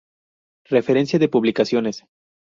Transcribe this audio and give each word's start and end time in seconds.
Referencia 0.65 1.19
de 1.19 1.27
publicaciones 1.29 2.05